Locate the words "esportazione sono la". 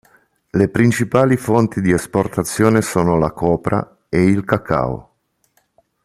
1.91-3.29